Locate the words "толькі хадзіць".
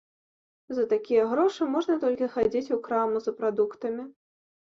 2.05-2.73